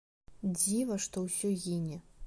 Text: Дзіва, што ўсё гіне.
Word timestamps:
Дзіва, 0.55 0.97
што 1.05 1.25
ўсё 1.27 1.47
гіне. 1.67 2.03